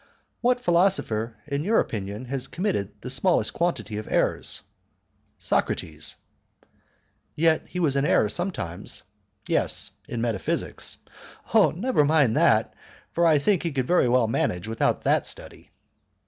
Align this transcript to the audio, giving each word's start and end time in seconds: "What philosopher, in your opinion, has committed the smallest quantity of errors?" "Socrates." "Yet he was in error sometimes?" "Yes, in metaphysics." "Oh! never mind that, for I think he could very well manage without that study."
"What 0.39 0.59
philosopher, 0.63 1.37
in 1.45 1.63
your 1.63 1.79
opinion, 1.79 2.25
has 2.25 2.47
committed 2.47 2.99
the 3.01 3.11
smallest 3.11 3.53
quantity 3.53 3.97
of 3.97 4.11
errors?" 4.11 4.61
"Socrates." 5.37 6.15
"Yet 7.35 7.67
he 7.67 7.79
was 7.79 7.95
in 7.95 8.03
error 8.03 8.27
sometimes?" 8.27 9.03
"Yes, 9.47 9.91
in 10.07 10.19
metaphysics." 10.19 10.97
"Oh! 11.53 11.69
never 11.69 12.03
mind 12.03 12.35
that, 12.35 12.73
for 13.11 13.27
I 13.27 13.37
think 13.37 13.61
he 13.61 13.71
could 13.71 13.85
very 13.85 14.09
well 14.09 14.27
manage 14.27 14.67
without 14.67 15.03
that 15.03 15.27
study." 15.27 15.69